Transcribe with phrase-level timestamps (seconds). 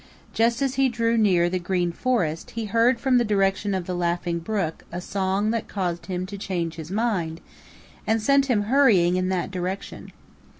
[0.33, 3.93] Just as he drew near the Green Forest he heard from the direction of the
[3.93, 7.39] Laughing Brook a song that caused him to change his mind
[8.07, 10.11] and sent him hurrying in that direction.